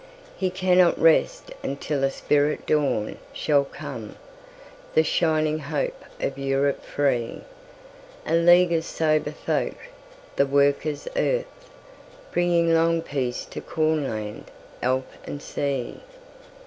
[0.35, 8.83] He cannot rest until a spirit dawnShall come;—the shining hope of Europe free:A league of
[8.83, 9.75] sober folk,
[10.37, 11.69] the Workers' Earth,
[12.31, 14.49] Bringing long peace to Cornland,
[14.81, 15.99] Alp and Sea.